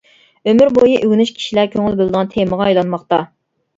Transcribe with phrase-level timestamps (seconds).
[0.53, 3.21] ئۆمۈر بويى ئۆگىنىش كىشىلەر كۆڭۈل بۆلىدىغان تېمىغا ئايلانماقتا.